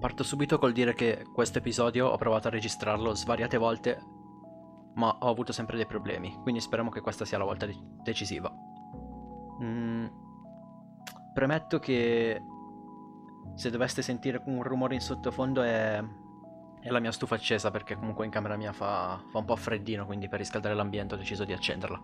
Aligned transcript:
Parto 0.00 0.22
subito 0.24 0.58
col 0.58 0.72
dire 0.72 0.94
che 0.94 1.26
questo 1.30 1.58
episodio 1.58 2.08
ho 2.08 2.16
provato 2.16 2.48
a 2.48 2.50
registrarlo 2.50 3.14
svariate 3.14 3.58
volte, 3.58 4.02
ma 4.94 5.14
ho 5.20 5.28
avuto 5.28 5.52
sempre 5.52 5.76
dei 5.76 5.84
problemi, 5.84 6.38
quindi 6.42 6.62
speriamo 6.62 6.88
che 6.88 7.02
questa 7.02 7.26
sia 7.26 7.36
la 7.36 7.44
volta 7.44 7.66
de- 7.66 7.76
decisiva. 8.02 8.50
Mm, 9.62 10.06
premetto 11.34 11.78
che 11.78 12.42
se 13.54 13.68
doveste 13.68 14.00
sentire 14.00 14.40
un 14.46 14.62
rumore 14.62 14.94
in 14.94 15.02
sottofondo 15.02 15.60
è, 15.60 16.02
è 16.80 16.88
la 16.88 16.98
mia 16.98 17.12
stufa 17.12 17.34
accesa 17.34 17.70
perché 17.70 17.94
comunque 17.94 18.24
in 18.24 18.30
camera 18.30 18.56
mia 18.56 18.72
fa, 18.72 19.22
fa 19.30 19.38
un 19.38 19.44
po' 19.44 19.56
freddino, 19.56 20.06
quindi 20.06 20.30
per 20.30 20.38
riscaldare 20.38 20.74
l'ambiente 20.74 21.14
ho 21.14 21.18
deciso 21.18 21.44
di 21.44 21.52
accenderla. 21.52 22.00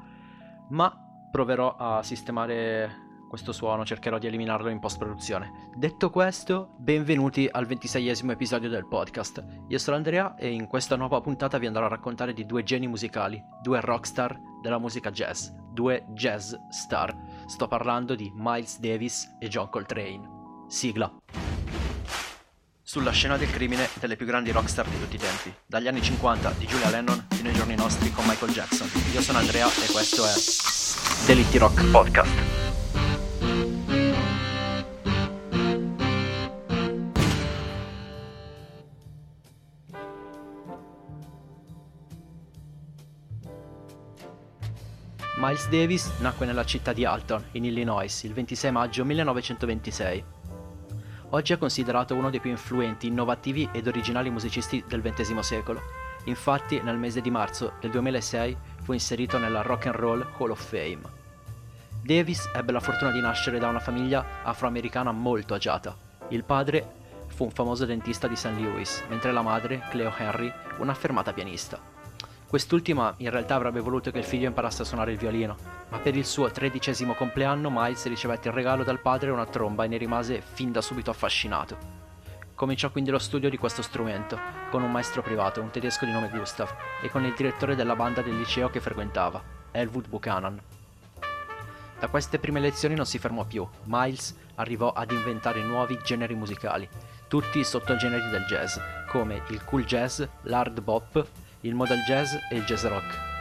Ma 0.69 0.95
proverò 1.31 1.77
a 1.77 2.03
sistemare 2.03 3.05
questo 3.29 3.52
suono, 3.52 3.84
cercherò 3.84 4.18
di 4.18 4.27
eliminarlo 4.27 4.68
in 4.68 4.79
post-produzione. 4.79 5.70
Detto 5.75 6.11
questo, 6.11 6.75
benvenuti 6.79 7.48
al 7.50 7.66
ventiseiesimo 7.66 8.32
episodio 8.32 8.68
del 8.68 8.86
podcast. 8.86 9.45
Io 9.68 9.79
sono 9.79 9.96
Andrea 9.96 10.34
e 10.36 10.50
in 10.50 10.67
questa 10.67 10.96
nuova 10.96 11.21
puntata 11.21 11.58
vi 11.58 11.67
andrò 11.67 11.84
a 11.84 11.89
raccontare 11.89 12.32
di 12.32 12.46
due 12.46 12.62
geni 12.62 12.86
musicali, 12.86 13.43
due 13.62 13.81
rockstar 13.81 14.39
della 14.62 14.79
musica 14.79 15.11
jazz, 15.11 15.48
due 15.72 16.04
jazz 16.11 16.54
star. 16.70 17.14
Sto 17.46 17.67
parlando 17.68 18.14
di 18.14 18.32
Miles 18.34 18.79
Davis 18.79 19.36
e 19.39 19.48
John 19.48 19.68
Coltrane. 19.68 20.34
Sigla. 20.68 21.12
Sulla 22.82 23.11
scena 23.11 23.36
del 23.36 23.50
crimine 23.50 23.89
delle 23.98 24.14
più 24.14 24.26
grandi 24.26 24.53
rockstar 24.53 24.86
di 24.86 24.98
tutti 25.00 25.17
i 25.17 25.18
tempi, 25.18 25.53
dagli 25.67 25.89
anni 25.89 26.00
50 26.00 26.53
di 26.53 26.67
Julia 26.67 26.90
Lennon 26.90 27.26
fino 27.31 27.48
ai 27.48 27.54
giorni 27.54 27.75
nostri 27.75 28.12
con 28.12 28.25
Michael 28.26 28.53
Jackson. 28.53 28.89
Io 29.12 29.20
sono 29.20 29.39
Andrea 29.39 29.67
e 29.67 29.90
questo 29.90 30.25
è 30.25 31.26
Delitti 31.26 31.58
Rock 31.58 31.90
Podcast. 31.90 32.66
Miles 45.47 45.69
Davis 45.69 46.19
nacque 46.19 46.44
nella 46.44 46.64
città 46.64 46.92
di 46.92 47.05
Alton, 47.05 47.41
in 47.52 47.64
Illinois, 47.64 48.25
il 48.25 48.33
26 48.33 48.72
maggio 48.72 49.05
1926. 49.05 50.25
Oggi 51.30 51.52
è 51.52 51.56
considerato 51.56 52.16
uno 52.16 52.30
dei 52.30 52.41
più 52.41 52.50
influenti, 52.50 53.06
innovativi 53.06 53.69
ed 53.70 53.86
originali 53.86 54.28
musicisti 54.28 54.83
del 54.89 55.02
XX 55.02 55.39
secolo. 55.39 55.83
Infatti, 56.24 56.80
nel 56.83 56.97
mese 56.97 57.20
di 57.20 57.30
marzo 57.30 57.74
del 57.78 57.92
2006 57.92 58.56
fu 58.83 58.92
inserito 58.92 59.39
nella 59.39 59.62
Rock 59.62 59.86
and 59.86 59.94
Roll 59.94 60.27
Hall 60.36 60.50
of 60.50 60.69
Fame. 60.69 61.02
Davis 62.02 62.50
ebbe 62.52 62.72
la 62.72 62.80
fortuna 62.80 63.12
di 63.12 63.20
nascere 63.20 63.61
da 63.61 63.69
una 63.69 63.78
famiglia 63.78 64.42
afroamericana 64.42 65.12
molto 65.12 65.55
agiata. 65.55 65.97
Il 66.30 66.42
padre 66.42 66.94
fu 67.28 67.44
un 67.44 67.52
famoso 67.52 67.84
dentista 67.84 68.27
di 68.27 68.34
St. 68.34 68.58
Louis, 68.58 69.05
mentre 69.08 69.30
la 69.30 69.42
madre, 69.42 69.84
Cleo 69.91 70.12
Henry, 70.19 70.52
un'affermata 70.78 71.33
pianista. 71.33 71.94
Quest'ultima 72.48 73.12
in 73.19 73.30
realtà 73.30 73.56
avrebbe 73.56 73.80
voluto 73.80 74.12
che 74.12 74.19
il 74.19 74.25
figlio 74.25 74.47
imparasse 74.47 74.83
a 74.83 74.84
suonare 74.84 75.11
il 75.11 75.19
violino, 75.19 75.56
ma 75.89 75.98
per 75.98 76.16
il 76.16 76.25
suo 76.25 76.50
tredicesimo 76.50 77.14
compleanno 77.14 77.70
Miles 77.72 78.06
ricevette 78.06 78.48
in 78.48 78.55
regalo 78.55 78.84
dal 78.84 79.00
padre 79.00 79.30
una 79.30 79.47
tromba 79.47 79.83
e 79.83 79.89
ne 79.89 79.97
rimase 79.97 80.41
fin 80.41 80.70
da 80.70 80.80
subito 80.80 81.11
affascinato. 81.11 82.05
Cominciò 82.55 82.91
quindi 82.91 83.11
lo 83.11 83.19
studio 83.19 83.50
di 83.50 83.58
questo 83.58 83.83
strumento, 83.83 84.39
con 84.70 84.83
un 84.83 84.92
maestro 84.92 85.22
privato, 85.22 85.61
un 85.61 85.70
tedesco 85.70 86.05
di 86.05 86.12
nome 86.12 86.30
Gustav, 86.30 86.72
e 87.02 87.11
con 87.11 87.24
il 87.24 87.34
direttore 87.34 87.74
della 87.74 87.97
banda 87.97 88.22
del 88.22 88.39
liceo 88.39 88.70
che 88.70 88.80
frequentava, 88.80 89.42
Elwood 89.72 90.08
Buchanan. 90.08 90.61
Da 91.98 92.08
queste 92.08 92.39
prime 92.39 92.61
lezioni 92.61 92.94
non 92.94 93.06
si 93.06 93.19
fermò 93.19 93.44
più, 93.44 93.67
Miles 93.84 94.34
arrivò 94.55 94.92
ad 94.92 95.11
inventare 95.11 95.62
nuovi 95.62 95.98
generi 96.05 96.34
musicali, 96.34 96.89
tutti 97.27 97.64
sottogeneri 97.64 98.30
del 98.30 98.44
jazz, 98.44 98.78
come 99.08 99.42
il 99.48 99.64
cool 99.64 99.84
jazz, 99.84 100.22
l'hard 100.42 100.80
bop, 100.80 101.27
il 101.61 101.75
modal 101.75 102.03
jazz 102.03 102.35
e 102.51 102.57
il 102.57 102.65
jazz 102.65 102.85
rock. 102.85 103.35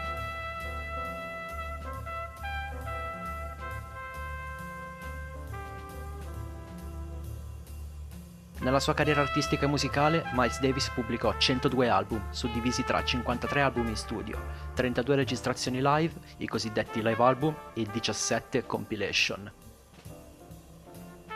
Nella 8.59 8.79
sua 8.79 8.95
carriera 8.95 9.21
artistica 9.21 9.65
e 9.65 9.69
musicale, 9.69 10.23
Miles 10.33 10.59
Davis 10.59 10.89
pubblicò 10.89 11.37
102 11.37 11.87
album, 11.87 12.31
suddivisi 12.31 12.83
tra 12.83 13.03
53 13.03 13.61
album 13.61 13.87
in 13.87 13.95
studio, 13.95 14.39
32 14.73 15.15
registrazioni 15.15 15.79
live, 15.81 16.13
i 16.37 16.47
cosiddetti 16.47 17.03
live 17.03 17.21
album, 17.21 17.55
e 17.73 17.85
17 17.91 18.65
compilation 18.65 19.51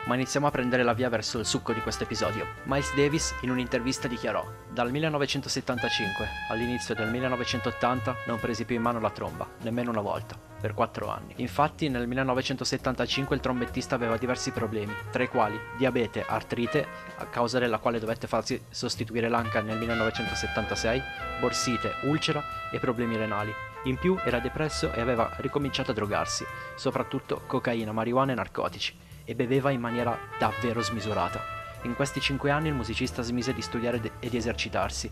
ma 0.04 0.14
iniziamo 0.14 0.46
a 0.46 0.50
prendere 0.50 0.82
la 0.82 0.94
via 0.94 1.08
verso 1.08 1.38
il 1.38 1.44
succo 1.44 1.72
di 1.72 1.80
questo 1.80 2.04
episodio. 2.04 2.46
Miles 2.64 2.94
Davis 2.94 3.34
in 3.42 3.50
un'intervista 3.50 4.08
dichiarò: 4.08 4.44
Dal 4.70 4.90
1975 4.90 6.26
all'inizio 6.48 6.94
del 6.94 7.10
1980 7.10 8.16
non 8.26 8.40
presi 8.40 8.64
più 8.64 8.76
in 8.76 8.82
mano 8.82 9.00
la 9.00 9.10
tromba, 9.10 9.46
nemmeno 9.62 9.90
una 9.90 10.00
volta, 10.00 10.38
per 10.60 10.74
quattro 10.74 11.08
anni. 11.08 11.34
Infatti, 11.36 11.88
nel 11.88 12.06
1975 12.06 13.36
il 13.36 13.42
trombettista 13.42 13.94
aveva 13.94 14.16
diversi 14.16 14.50
problemi, 14.50 14.94
tra 15.10 15.22
i 15.22 15.28
quali 15.28 15.58
diabete, 15.76 16.24
artrite, 16.26 16.86
a 17.18 17.26
causa 17.26 17.58
della 17.58 17.78
quale 17.78 17.98
dovette 17.98 18.26
farsi 18.26 18.62
sostituire 18.70 19.28
l'anca 19.28 19.60
nel 19.60 19.78
1976, 19.78 21.02
borsite, 21.40 21.94
ulcera 22.04 22.42
e 22.72 22.78
problemi 22.78 23.16
renali. 23.16 23.52
In 23.84 23.96
più 23.96 24.18
era 24.24 24.40
depresso 24.40 24.92
e 24.92 25.00
aveva 25.00 25.30
ricominciato 25.38 25.90
a 25.90 25.94
drogarsi, 25.94 26.44
soprattutto 26.76 27.42
cocaina, 27.46 27.92
marijuana 27.92 28.32
e 28.32 28.34
narcotici 28.34 29.08
e 29.30 29.36
beveva 29.36 29.70
in 29.70 29.80
maniera 29.80 30.18
davvero 30.40 30.82
smisurata. 30.82 31.40
In 31.82 31.94
questi 31.94 32.20
cinque 32.20 32.50
anni 32.50 32.66
il 32.66 32.74
musicista 32.74 33.22
smise 33.22 33.54
di 33.54 33.62
studiare 33.62 34.00
e 34.18 34.28
di 34.28 34.36
esercitarsi. 34.36 35.08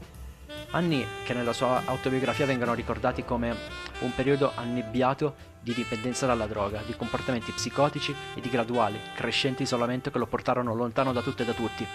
Anni 0.70 1.06
che 1.24 1.34
nella 1.34 1.52
sua 1.52 1.82
autobiografia 1.84 2.44
vengono 2.44 2.74
ricordati 2.74 3.24
come 3.24 3.54
un 4.00 4.12
periodo 4.12 4.50
annebbiato 4.56 5.36
di 5.60 5.72
dipendenza 5.72 6.26
dalla 6.26 6.46
droga, 6.46 6.82
di 6.84 6.96
comportamenti 6.96 7.52
psicotici 7.52 8.12
e 8.34 8.40
di 8.40 8.50
graduale, 8.50 8.98
crescente 9.14 9.62
isolamento 9.62 10.10
che 10.10 10.18
lo 10.18 10.26
portarono 10.26 10.74
lontano 10.74 11.12
da 11.12 11.22
tutto 11.22 11.42
e 11.42 11.46
da 11.46 11.52
tutti. 11.52 11.86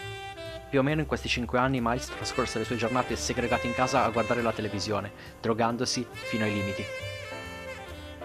Più 0.70 0.80
o 0.80 0.82
meno 0.84 1.02
in 1.02 1.08
questi 1.08 1.28
cinque 1.28 1.60
anni 1.60 1.82
Miles 1.82 2.08
trascorse 2.08 2.58
le 2.58 2.64
sue 2.64 2.78
giornate 2.78 3.18
segregate 3.18 3.68
in 3.68 3.74
casa 3.74 4.06
a 4.06 4.10
guardare 4.12 4.42
la 4.42 4.54
televisione, 4.54 5.12
drogandosi 5.42 6.08
fino 6.10 6.46
ai 6.46 6.54
limiti. 6.54 6.86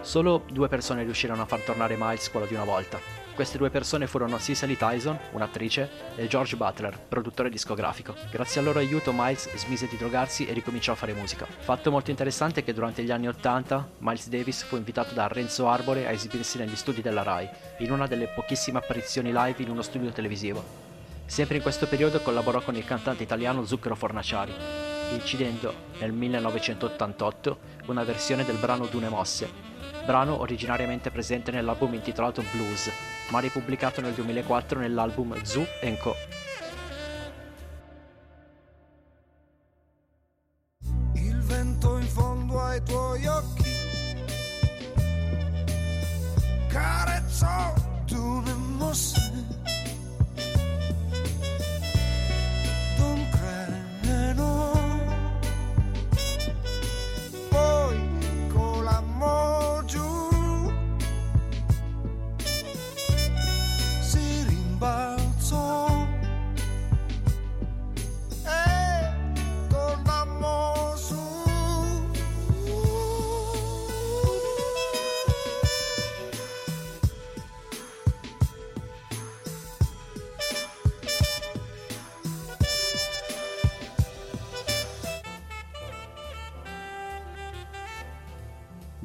Solo 0.02 0.44
due 0.48 0.68
persone 0.68 1.02
riuscirono 1.02 1.42
a 1.42 1.46
far 1.46 1.60
tornare 1.62 1.96
Miles 1.98 2.30
quello 2.30 2.46
di 2.46 2.54
una 2.54 2.64
volta, 2.64 3.17
queste 3.38 3.56
due 3.56 3.70
persone 3.70 4.08
furono 4.08 4.36
Cicely 4.40 4.76
Tyson, 4.76 5.16
un'attrice, 5.30 5.88
e 6.16 6.26
George 6.26 6.56
Butler, 6.56 6.98
produttore 6.98 7.48
discografico. 7.48 8.12
Grazie 8.32 8.58
al 8.58 8.66
loro 8.66 8.80
aiuto 8.80 9.12
Miles 9.14 9.54
smise 9.54 9.86
di 9.86 9.96
drogarsi 9.96 10.44
e 10.44 10.52
ricominciò 10.52 10.90
a 10.90 10.96
fare 10.96 11.12
musica. 11.12 11.46
Fatto 11.46 11.92
molto 11.92 12.10
interessante 12.10 12.58
è 12.58 12.64
che 12.64 12.74
durante 12.74 13.04
gli 13.04 13.12
anni 13.12 13.28
80 13.28 13.90
Miles 13.98 14.28
Davis 14.28 14.64
fu 14.64 14.74
invitato 14.74 15.14
da 15.14 15.28
Renzo 15.28 15.68
Arbore 15.68 16.08
a 16.08 16.10
esibirsi 16.10 16.58
negli 16.58 16.74
studi 16.74 17.00
della 17.00 17.22
RAI, 17.22 17.48
in 17.78 17.92
una 17.92 18.08
delle 18.08 18.26
pochissime 18.26 18.78
apparizioni 18.78 19.30
live 19.32 19.62
in 19.62 19.70
uno 19.70 19.82
studio 19.82 20.10
televisivo. 20.10 20.64
Sempre 21.26 21.58
in 21.58 21.62
questo 21.62 21.86
periodo 21.86 22.18
collaborò 22.18 22.60
con 22.60 22.74
il 22.74 22.84
cantante 22.84 23.22
italiano 23.22 23.64
Zucchero 23.64 23.94
Fornaciari, 23.94 24.52
incidendo 25.12 25.72
nel 26.00 26.10
1988 26.10 27.58
una 27.86 28.02
versione 28.02 28.44
del 28.44 28.56
brano 28.56 28.86
Dune 28.86 29.08
Mosse, 29.08 29.76
brano 30.08 30.40
originariamente 30.40 31.10
presente 31.10 31.50
nell'album 31.50 31.92
intitolato 31.92 32.42
Blues, 32.52 32.90
ma 33.28 33.40
ripubblicato 33.40 34.00
nel 34.00 34.14
2004 34.14 34.80
nell'album 34.80 35.38
Zoo 35.42 35.66
Co. 35.98 36.16
Il 41.12 41.38
vento 41.42 41.98
in 41.98 42.06
fondo 42.06 42.58
ai 42.58 42.82
tuoi 42.84 43.26
occhi 43.26 43.76
carezzò 46.68 47.74
tu 48.06 48.40
ne 48.40 48.54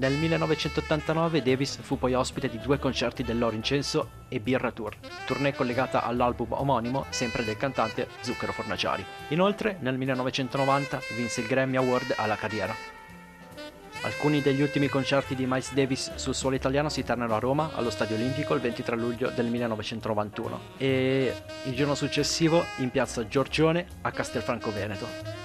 Nel 0.04 0.16
1989 0.16 1.42
Davis 1.42 1.80
fu 1.80 1.98
poi 1.98 2.14
ospite 2.14 2.50
di 2.50 2.60
due 2.60 2.78
concerti 2.78 3.24
dell'Oro 3.24 3.56
Incenso 3.56 4.10
e 4.28 4.42
Birra 4.42 4.70
Tour, 4.72 4.98
tournée 5.26 5.54
collegata 5.54 6.04
all'album 6.04 6.52
omonimo 6.52 7.06
sempre 7.08 7.46
del 7.46 7.56
cantante 7.56 8.10
Zucchero 8.20 8.52
Fornaciari. 8.52 9.06
Inoltre 9.30 9.78
nel 9.80 9.98
1990 9.98 11.00
vinse 11.16 11.40
il 11.40 11.48
Grammy 11.48 11.78
Award 11.78 12.16
alla 12.18 12.36
carriera. 12.36 12.76
Alcuni 14.02 14.42
degli 14.42 14.62
ultimi 14.62 14.90
concerti 14.90 15.36
di 15.36 15.46
Miles 15.46 15.72
Davis 15.74 16.16
sul 16.16 16.36
suolo 16.36 16.58
italiano 16.58 16.90
si 16.90 17.06
tennero 17.06 17.36
a 17.36 17.40
Roma 17.40 17.70
allo 17.74 17.90
Stadio 17.90 18.18
Olimpico 18.18 18.56
il 18.56 18.60
23 18.60 18.98
luglio 18.98 19.30
del 19.30 19.46
1991 19.46 20.60
e 20.80 21.34
il 21.64 21.74
giorno 21.74 21.96
successivo 21.96 22.62
in 22.80 22.90
piazza 22.90 23.26
Giorgione 23.26 23.88
a 24.02 24.12
Castelfranco 24.12 24.70
Veneto. 24.70 25.43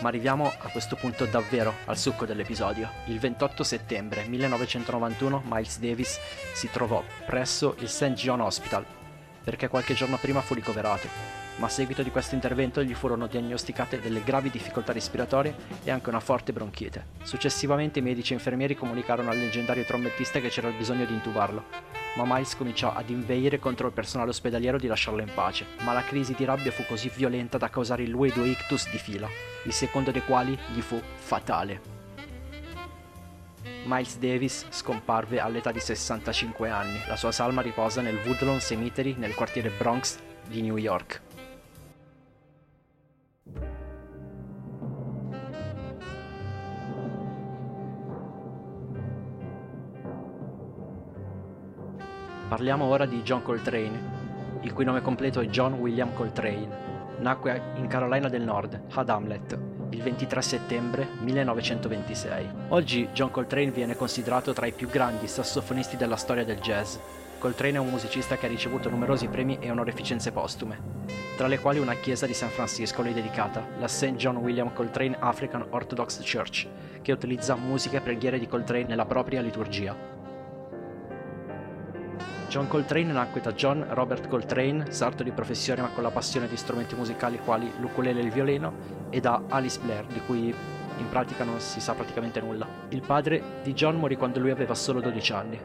Ma 0.00 0.08
arriviamo 0.08 0.46
a 0.46 0.68
questo 0.70 0.96
punto 0.96 1.26
davvero 1.26 1.74
al 1.84 1.98
succo 1.98 2.24
dell'episodio. 2.24 2.88
Il 3.06 3.18
28 3.18 3.62
settembre 3.62 4.24
1991 4.24 5.42
Miles 5.46 5.78
Davis 5.78 6.18
si 6.54 6.70
trovò 6.70 7.04
presso 7.26 7.76
il 7.80 7.88
St. 7.88 8.12
John 8.12 8.40
Hospital 8.40 8.84
perché 9.42 9.68
qualche 9.68 9.94
giorno 9.94 10.16
prima 10.16 10.40
fu 10.40 10.54
ricoverato, 10.54 11.08
ma 11.56 11.66
a 11.66 11.70
seguito 11.70 12.02
di 12.02 12.10
questo 12.10 12.34
intervento 12.34 12.82
gli 12.82 12.94
furono 12.94 13.26
diagnosticate 13.26 14.00
delle 14.00 14.22
gravi 14.22 14.50
difficoltà 14.50 14.92
respiratorie 14.92 15.54
e 15.82 15.90
anche 15.90 16.08
una 16.08 16.20
forte 16.20 16.52
bronchite. 16.52 17.06
Successivamente 17.22 17.98
i 17.98 18.02
medici 18.02 18.32
e 18.32 18.36
infermieri 18.36 18.74
comunicarono 18.74 19.30
al 19.30 19.38
leggendario 19.38 19.84
trombettista 19.84 20.40
che 20.40 20.48
c'era 20.48 20.70
bisogno 20.70 21.04
di 21.04 21.14
intubarlo, 21.14 21.64
ma 22.14 22.24
Miles 22.26 22.56
cominciò 22.56 22.92
ad 22.92 23.10
inveire 23.10 23.58
contro 23.58 23.86
il 23.86 23.92
personale 23.92 24.30
ospedaliero 24.30 24.78
di 24.78 24.86
lasciarlo 24.86 25.20
in 25.20 25.30
pace, 25.32 25.66
ma 25.80 25.92
la 25.92 26.02
crisi 26.02 26.34
di 26.34 26.44
rabbia 26.44 26.72
fu 26.72 26.84
così 26.86 27.10
violenta 27.14 27.58
da 27.58 27.70
causare 27.70 28.02
in 28.02 28.10
lui 28.10 28.32
due 28.32 28.48
ictus 28.48 28.90
di 28.90 28.98
fila, 28.98 29.28
il 29.64 29.72
secondo 29.72 30.10
dei 30.10 30.24
quali 30.24 30.58
gli 30.72 30.80
fu 30.80 31.00
fatale. 31.16 31.98
Miles 33.84 34.18
Davis 34.18 34.66
scomparve 34.68 35.40
all'età 35.40 35.72
di 35.72 35.80
65 35.80 36.68
anni. 36.68 37.00
La 37.08 37.16
sua 37.16 37.32
salma 37.32 37.62
riposa 37.62 38.00
nel 38.02 38.20
Woodlawn 38.24 38.60
Cemetery 38.60 39.14
nel 39.16 39.34
quartiere 39.34 39.70
Bronx 39.70 40.18
di 40.46 40.62
New 40.62 40.76
York. 40.76 41.20
Parliamo 52.50 52.86
ora 52.86 53.06
di 53.06 53.22
John 53.22 53.42
Coltrane, 53.42 54.58
il 54.62 54.72
cui 54.72 54.84
nome 54.84 55.02
completo 55.02 55.38
è 55.38 55.46
John 55.46 55.74
William 55.74 56.12
Coltrane. 56.12 56.68
Nacque 57.20 57.74
in 57.76 57.86
Carolina 57.86 58.28
del 58.28 58.42
Nord, 58.42 58.86
ad 58.92 59.08
Hamlet, 59.08 59.56
il 59.90 60.02
23 60.02 60.42
settembre 60.42 61.06
1926. 61.20 62.48
Oggi 62.70 63.08
John 63.12 63.30
Coltrane 63.30 63.70
viene 63.70 63.94
considerato 63.94 64.52
tra 64.52 64.66
i 64.66 64.72
più 64.72 64.88
grandi 64.88 65.28
sassofonisti 65.28 65.96
della 65.96 66.16
storia 66.16 66.44
del 66.44 66.58
jazz. 66.58 66.96
Coltrane 67.38 67.76
è 67.76 67.80
un 67.80 67.88
musicista 67.88 68.36
che 68.36 68.46
ha 68.46 68.48
ricevuto 68.48 68.90
numerosi 68.90 69.28
premi 69.28 69.58
e 69.60 69.70
onorificenze 69.70 70.32
postume, 70.32 70.76
tra 71.36 71.46
le 71.46 71.60
quali 71.60 71.78
una 71.78 71.94
chiesa 71.94 72.26
di 72.26 72.34
San 72.34 72.48
Francisco 72.48 73.00
le 73.02 73.10
è 73.10 73.14
dedicata, 73.14 73.64
la 73.78 73.86
St. 73.86 74.16
John 74.16 74.38
William 74.38 74.72
Coltrane 74.72 75.16
African 75.20 75.66
Orthodox 75.70 76.20
Church, 76.28 76.66
che 77.00 77.12
utilizza 77.12 77.54
musiche 77.54 77.98
e 77.98 78.00
preghiere 78.00 78.40
di 78.40 78.48
Coltrane 78.48 78.86
nella 78.86 79.06
propria 79.06 79.40
liturgia. 79.40 80.09
John 82.50 82.66
Coltrane 82.66 83.12
nacque 83.12 83.40
da 83.40 83.52
John 83.52 83.86
Robert 83.90 84.26
Coltrane, 84.26 84.90
sarto 84.90 85.22
di 85.22 85.30
professione 85.30 85.82
ma 85.82 85.90
con 85.90 86.02
la 86.02 86.10
passione 86.10 86.48
di 86.48 86.56
strumenti 86.56 86.96
musicali 86.96 87.38
quali 87.38 87.70
l'ukulele 87.78 88.18
e 88.18 88.24
il 88.24 88.32
violino, 88.32 88.72
e 89.08 89.20
da 89.20 89.42
Alice 89.46 89.78
Blair, 89.78 90.04
di 90.06 90.20
cui 90.26 90.52
in 90.96 91.08
pratica 91.08 91.44
non 91.44 91.60
si 91.60 91.80
sa 91.80 91.94
praticamente 91.94 92.40
nulla. 92.40 92.66
Il 92.88 93.02
padre 93.02 93.40
di 93.62 93.72
John 93.72 93.98
morì 93.98 94.16
quando 94.16 94.40
lui 94.40 94.50
aveva 94.50 94.74
solo 94.74 95.00
12 95.00 95.32
anni. 95.32 95.60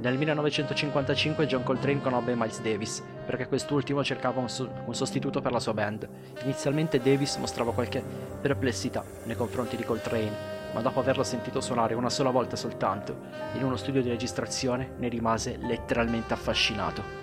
Nel 0.00 0.18
1955 0.18 1.46
John 1.46 1.62
Coltrane 1.62 2.02
conobbe 2.02 2.34
Miles 2.34 2.60
Davis, 2.60 3.02
perché 3.24 3.48
quest'ultimo 3.48 4.04
cercava 4.04 4.38
un, 4.38 4.50
so- 4.50 4.70
un, 4.84 4.94
sostituto 4.94 5.40
per 5.40 5.52
la 5.52 5.60
sua 5.60 5.72
band. 5.72 6.06
Inizialmente 6.42 7.00
Davis 7.00 7.36
mostrava 7.36 7.72
qualche 7.72 8.04
perplessità 8.38 9.02
nei 9.24 9.36
confronti 9.36 9.76
di 9.76 9.84
Coltrane, 9.84 10.60
ma 10.72 10.80
dopo 10.80 11.00
averlo 11.00 11.22
sentito 11.22 11.60
suonare 11.60 11.94
una 11.94 12.10
sola 12.10 12.30
volta 12.30 12.56
soltanto, 12.56 13.16
in 13.54 13.64
uno 13.64 13.76
studio 13.76 14.02
di 14.02 14.08
registrazione, 14.08 14.94
ne 14.98 15.08
rimase 15.08 15.56
letteralmente 15.58 16.32
affascinato. 16.32 17.22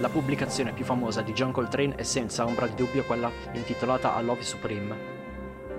La 0.00 0.08
pubblicazione 0.08 0.72
più 0.72 0.86
famosa 0.86 1.20
di 1.20 1.34
John 1.34 1.52
Coltrane 1.52 1.94
è 1.94 2.04
senza 2.04 2.46
ombra 2.46 2.66
di 2.66 2.74
dubbio 2.74 3.04
quella 3.04 3.30
intitolata 3.52 4.14
A 4.14 4.22
Love 4.22 4.42
Supreme, 4.42 5.09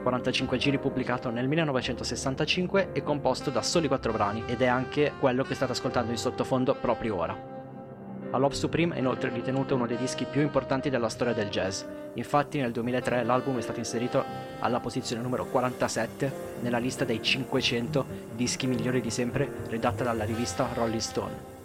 45 0.01 0.57
giri 0.57 0.79
pubblicato 0.79 1.29
nel 1.29 1.47
1965 1.47 2.89
e 2.93 3.03
composto 3.03 3.49
da 3.49 3.61
soli 3.61 3.87
4 3.87 4.11
brani 4.11 4.43
ed 4.47 4.61
è 4.61 4.67
anche 4.67 5.13
quello 5.19 5.43
che 5.43 5.55
state 5.55 5.71
ascoltando 5.71 6.11
in 6.11 6.17
sottofondo 6.17 6.75
proprio 6.75 7.17
ora. 7.17 7.59
A 8.33 8.37
Love 8.37 8.55
Supreme 8.55 8.95
è 8.95 8.99
inoltre 8.99 9.29
ritenuto 9.29 9.75
uno 9.75 9.85
dei 9.85 9.97
dischi 9.97 10.25
più 10.25 10.41
importanti 10.41 10.89
della 10.89 11.09
storia 11.09 11.33
del 11.33 11.49
jazz. 11.49 11.83
Infatti 12.13 12.59
nel 12.59 12.71
2003 12.71 13.23
l'album 13.23 13.57
è 13.57 13.61
stato 13.61 13.79
inserito 13.79 14.23
alla 14.59 14.79
posizione 14.79 15.21
numero 15.21 15.45
47 15.45 16.59
nella 16.61 16.77
lista 16.77 17.03
dei 17.03 17.21
500 17.21 18.05
dischi 18.33 18.67
migliori 18.67 19.01
di 19.01 19.09
sempre 19.09 19.49
redatta 19.67 20.03
dalla 20.03 20.23
rivista 20.23 20.67
Rolling 20.73 21.01
Stone. 21.01 21.60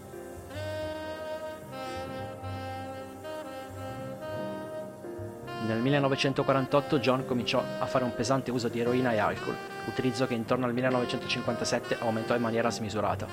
Nel 5.67 5.79
1948 5.79 7.01
John 7.01 7.27
cominciò 7.27 7.61
a 7.81 7.87
fare 7.87 8.05
un 8.05 8.15
pesante 8.15 8.53
uso 8.53 8.69
di 8.69 8.79
eroina 8.79 9.11
e 9.11 9.19
alcol, 9.19 9.57
utilizzo 9.87 10.25
che 10.25 10.35
intorno 10.35 10.65
al 10.65 10.73
1957 10.73 11.97
aumentò 11.99 12.37
in 12.37 12.43
maniera 12.43 12.71
smisurata. 12.71 13.27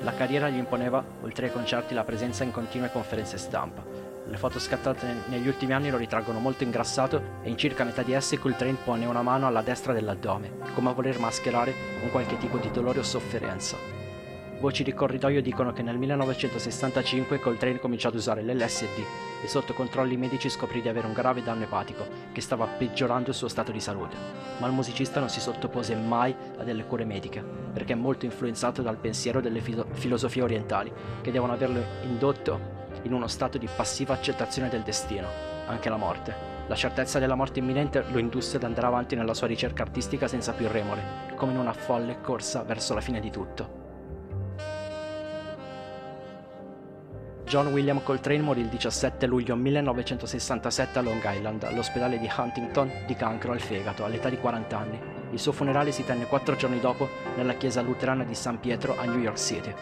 La 0.00 0.14
carriera 0.14 0.48
gli 0.48 0.56
imponeva, 0.56 1.04
oltre 1.20 1.46
ai 1.46 1.52
concerti, 1.52 1.92
la 1.92 2.04
presenza 2.04 2.42
in 2.42 2.52
continue 2.52 2.90
conferenze 2.90 3.36
stampa. 3.36 3.84
Le 4.24 4.36
foto 4.38 4.58
scattate 4.58 5.24
negli 5.26 5.46
ultimi 5.46 5.74
anni 5.74 5.90
lo 5.90 5.98
ritraggono 5.98 6.38
molto 6.38 6.64
ingrassato 6.64 7.22
e 7.42 7.50
in 7.50 7.58
circa 7.58 7.84
metà 7.84 8.02
di 8.02 8.14
esse 8.14 8.38
Coltrane 8.38 8.78
pone 8.82 9.04
una 9.04 9.20
mano 9.20 9.46
alla 9.46 9.60
destra 9.60 9.92
dell'addome, 9.92 10.52
come 10.72 10.88
a 10.88 10.94
voler 10.94 11.18
mascherare 11.18 11.74
un 12.02 12.10
qualche 12.10 12.38
tipo 12.38 12.56
di 12.56 12.70
dolore 12.70 13.00
o 13.00 13.02
sofferenza. 13.02 13.76
Voci 14.58 14.82
di 14.82 14.94
corridoio 14.94 15.42
dicono 15.42 15.74
che 15.74 15.82
nel 15.82 15.98
1965 15.98 17.38
Coltrane 17.40 17.78
cominciò 17.78 18.08
ad 18.08 18.14
usare 18.14 18.42
l'LSD 18.42 19.31
e 19.42 19.48
sotto 19.48 19.74
controlli 19.74 20.16
medici 20.16 20.48
scoprì 20.48 20.80
di 20.80 20.88
avere 20.88 21.06
un 21.06 21.12
grave 21.12 21.42
danno 21.42 21.64
epatico 21.64 22.06
che 22.32 22.40
stava 22.40 22.66
peggiorando 22.66 23.30
il 23.30 23.34
suo 23.34 23.48
stato 23.48 23.72
di 23.72 23.80
salute. 23.80 24.16
Ma 24.58 24.68
il 24.68 24.72
musicista 24.72 25.18
non 25.18 25.28
si 25.28 25.40
sottopose 25.40 25.96
mai 25.96 26.34
a 26.58 26.62
delle 26.62 26.84
cure 26.84 27.04
mediche, 27.04 27.42
perché 27.72 27.94
è 27.94 27.96
molto 27.96 28.24
influenzato 28.24 28.82
dal 28.82 28.96
pensiero 28.96 29.40
delle 29.40 29.60
filo- 29.60 29.86
filosofie 29.90 30.42
orientali, 30.42 30.92
che 31.20 31.32
devono 31.32 31.52
averlo 31.52 31.82
indotto 32.02 32.80
in 33.02 33.12
uno 33.12 33.26
stato 33.26 33.58
di 33.58 33.68
passiva 33.74 34.14
accettazione 34.14 34.68
del 34.68 34.82
destino, 34.82 35.26
anche 35.66 35.88
la 35.88 35.96
morte. 35.96 36.50
La 36.68 36.76
certezza 36.76 37.18
della 37.18 37.34
morte 37.34 37.58
imminente 37.58 38.04
lo 38.10 38.18
indusse 38.18 38.56
ad 38.56 38.62
andare 38.62 38.86
avanti 38.86 39.16
nella 39.16 39.34
sua 39.34 39.48
ricerca 39.48 39.82
artistica 39.82 40.28
senza 40.28 40.52
più 40.52 40.68
remore, 40.68 41.34
come 41.34 41.52
in 41.52 41.58
una 41.58 41.72
folle 41.72 42.20
corsa 42.20 42.62
verso 42.62 42.94
la 42.94 43.00
fine 43.00 43.18
di 43.18 43.30
tutto. 43.30 43.81
John 47.52 47.66
William 47.66 48.02
Coltrane 48.02 48.40
morì 48.40 48.62
il 48.62 48.68
17 48.68 49.26
luglio 49.26 49.54
1967 49.56 50.98
a 50.98 51.02
Long 51.02 51.22
Island, 51.22 51.62
all'ospedale 51.64 52.18
di 52.18 52.26
Huntington, 52.34 52.90
di 53.04 53.14
cancro 53.14 53.52
al 53.52 53.60
fegato, 53.60 54.06
all'età 54.06 54.30
di 54.30 54.38
40 54.38 54.78
anni. 54.78 54.98
Il 55.32 55.38
suo 55.38 55.52
funerale 55.52 55.92
si 55.92 56.02
tenne 56.02 56.24
quattro 56.24 56.56
giorni 56.56 56.80
dopo 56.80 57.10
nella 57.36 57.52
chiesa 57.52 57.82
luterana 57.82 58.24
di 58.24 58.34
San 58.34 58.58
Pietro 58.58 58.98
a 58.98 59.04
New 59.04 59.18
York 59.18 59.38
City. 59.38 59.74